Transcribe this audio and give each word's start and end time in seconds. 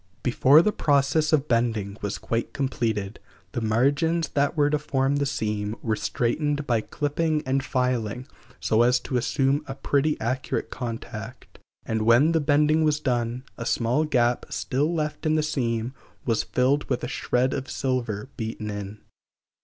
Before 0.23 0.63
the 0.63 0.71
process 0.71 1.31
of 1.31 1.47
bending 1.47 1.95
was 2.01 2.17
quite 2.17 2.53
completed 2.53 3.19
the 3.51 3.61
margins 3.61 4.29
that 4.29 4.57
were 4.57 4.71
to 4.71 4.79
form 4.79 5.17
the 5.17 5.27
seam 5.27 5.75
were 5.83 5.95
straightened 5.95 6.65
by 6.65 6.81
clipping 6.81 7.43
and 7.45 7.63
filing 7.63 8.25
so 8.59 8.81
as 8.81 8.99
to 9.01 9.15
assume 9.15 9.63
a 9.67 9.75
pretty 9.75 10.19
accurate 10.19 10.71
contact, 10.71 11.59
and 11.85 12.01
when 12.01 12.31
the 12.31 12.41
bending 12.41 12.83
was 12.83 12.99
done, 12.99 13.43
a 13.59 13.65
small 13.67 14.03
gap 14.03 14.47
still 14.49 14.91
left 14.91 15.27
in 15.27 15.35
the 15.35 15.43
seam 15.43 15.93
was 16.25 16.41
filled 16.41 16.85
with 16.89 17.03
a 17.03 17.07
shred 17.07 17.53
of 17.53 17.69
silver 17.69 18.27
beaten 18.37 18.71
in. 18.71 19.01